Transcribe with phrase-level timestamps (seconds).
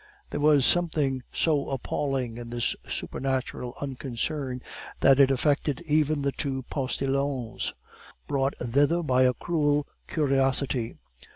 [0.31, 4.63] There was something so appalling in this supernatural unconcern,
[4.99, 7.71] that it affected even the two postilions,
[8.27, 10.95] brought thither by a cruel curiosity.